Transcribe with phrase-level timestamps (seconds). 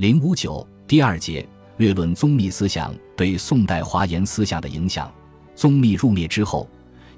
[0.00, 1.46] 零五九第二节
[1.76, 5.12] 略论宗密思想对宋代华严思想的影响。
[5.54, 6.66] 宗密入灭之后，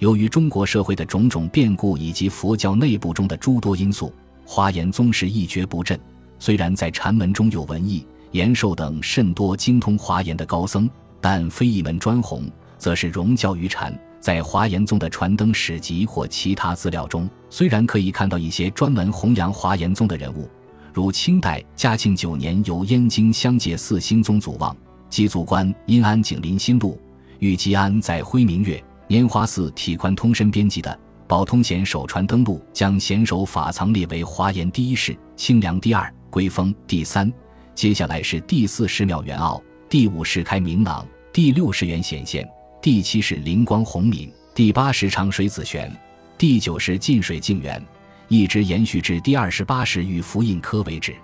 [0.00, 4.12] 由于中国社会的种种变故以及佛教内部中的诸多因素，
[4.44, 5.96] 华严宗室一蹶不振。
[6.40, 10.90] 虽然在禅门中有文艺、延寿等甚多精通华严的高僧，
[11.20, 13.96] 但非一门专弘，则是融教于禅。
[14.18, 20.50] 在华严宗的传灯史籍或其他资料中，虽然可以看到一些专门弘扬华严宗的人物，
[20.92, 24.76] 如清代嘉庆九年由燕京相界寺兴宗祖望
[25.08, 27.00] 及祖官因安景林心录，
[27.38, 37.32] 与吉安在辉明月拈花寺体宽通身编辑的宝通贤手传灯录，将贤手法藏列为华严第一世、清凉第二、归峰第三。
[37.74, 42.46] 接下来是第四世妙元奥，第五世开明朗，第六世元显现。
[42.82, 45.90] 第七是灵光宏敏，第八十长水紫玄，
[46.36, 47.82] 第九是晋水静元，
[48.32, 51.14] 一直延续至第二十八世与福印科为止。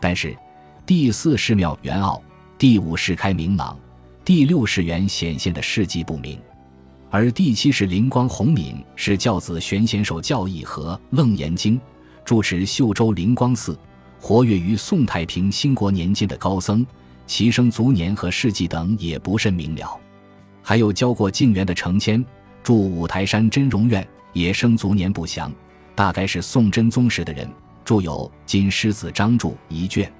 [0.00, 0.36] 但是，
[0.84, 2.20] 第四世妙元奥，
[2.58, 3.78] 第五世开明朗，
[4.24, 6.36] 第六世元显现的事迹不明，
[7.08, 11.80] 而第七世灵光弘敏是教子玄显手教义和楞严经，
[12.24, 13.78] 住持秀州灵光寺，
[14.18, 16.84] 活跃于宋太平兴国年间的高僧，
[17.28, 19.96] 其生卒年和事迹等也不甚明了。
[20.62, 22.24] 还有教过静园的成谦，
[22.60, 25.52] 住五台山真容院，也生卒年不详，
[26.00, 27.46] 大概是宋真宗时的人。
[27.84, 30.10] 著有《金狮子章注》一卷，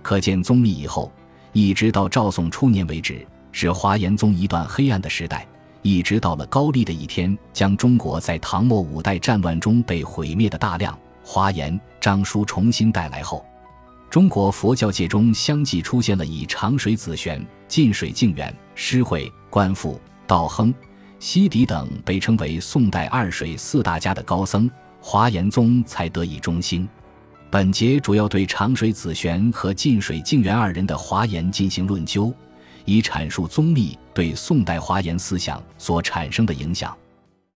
[0.00, 1.12] 可见宗密以后，
[1.52, 5.46] 一直到赵宋初年为止，是华严宗一段黑暗的时代。
[5.82, 13.44] 一直到了高丽的一天，将中国在唐末五代战乱中被毁灭的大量华严章书重新带来后，
[14.08, 19.30] 中国佛教界中相继出现了以长水紫玄、近水静远、诗会。
[19.50, 20.74] 官复、道亨、
[21.18, 24.70] 西迪等被称为宋代二水四大家的高僧，
[25.10, 26.86] 华严宗才得以中兴。
[27.50, 32.30] 本节主要对长水子玄和近水静元二人的华严进行论究，
[32.84, 36.94] 以阐述宗密对宋代华严思想所产生的影响。